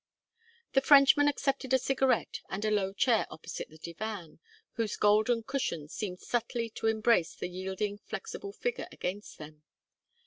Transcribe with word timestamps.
The 0.73 0.81
Frenchman 0.81 1.27
accepted 1.27 1.73
a 1.73 1.77
cigarette 1.77 2.41
and 2.49 2.65
a 2.65 2.71
low 2.71 2.91
chair 2.91 3.27
opposite 3.29 3.69
the 3.69 3.77
divan, 3.77 4.39
whose 4.71 4.97
golden 4.97 5.43
cushions 5.43 5.93
seemed 5.93 6.21
subtly 6.21 6.71
to 6.71 6.87
embrace 6.87 7.35
the 7.35 7.47
yielding 7.47 7.99
flexible 7.99 8.51
figure 8.51 8.87
against 8.91 9.37
them. 9.37 9.61